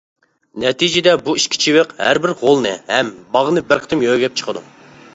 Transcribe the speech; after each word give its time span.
نەتىجىدە 0.63 1.13
بۇ 1.27 1.35
ئىككى 1.41 1.61
چىۋىق 1.67 1.95
ھەر 2.05 2.21
بىر 2.25 2.35
غولنى 2.41 2.75
ھەم 2.91 3.15
باغنى 3.37 3.67
بىر 3.71 3.87
قېتىم 3.89 4.07
يۆگەپ 4.11 4.43
چىقىدۇ. 4.43 4.69